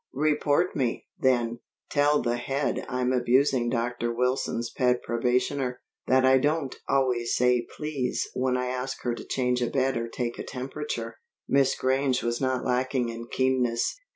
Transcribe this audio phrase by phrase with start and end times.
[0.15, 1.59] "Report me, then.
[1.91, 4.11] Tell the Head I'm abusing Dr.
[4.11, 9.61] Wilson's pet probationer, that I don't always say 'please' when I ask her to change
[9.61, 13.95] a bed or take a temperature." Miss Grange was not lacking in keenness.